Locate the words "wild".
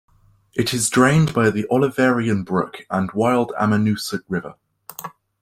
3.11-3.53